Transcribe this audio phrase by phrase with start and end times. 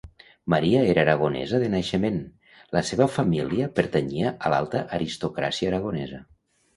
[0.51, 2.15] Maria era aragonesa de naixement;
[2.77, 6.23] la seva família pertanyia a l'alta aristocràcia aragonesa.